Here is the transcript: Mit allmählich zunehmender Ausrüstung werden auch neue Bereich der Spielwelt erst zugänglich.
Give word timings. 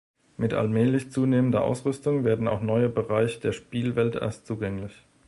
Mit 0.35 0.55
allmählich 0.55 1.11
zunehmender 1.11 1.63
Ausrüstung 1.63 2.23
werden 2.23 2.47
auch 2.47 2.59
neue 2.61 2.89
Bereich 2.89 3.39
der 3.39 3.51
Spielwelt 3.51 4.15
erst 4.15 4.47
zugänglich. 4.47 5.05